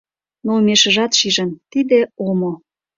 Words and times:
Но 0.45 0.51
омешыжат 0.59 1.11
шижын: 1.19 1.49
тиде 1.71 1.99
омо. 2.27 2.51